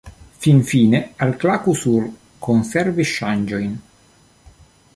Finfine, 0.43 1.01
alklaku 1.25 1.75
sur 1.81 2.07
Konservi 2.47 3.07
ŝanĝojn. 3.13 3.77